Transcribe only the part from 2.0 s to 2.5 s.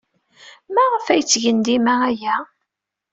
aya?